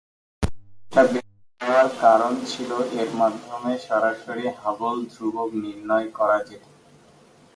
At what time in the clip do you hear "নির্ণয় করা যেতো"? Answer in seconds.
5.63-6.69